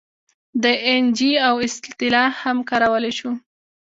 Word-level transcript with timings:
د 0.63 0.65
این 0.87 1.03
جي 1.17 1.31
او 1.47 1.55
اصطلاح 1.67 2.31
هم 2.43 2.57
کارولی 2.69 3.11
شو. 3.17 3.31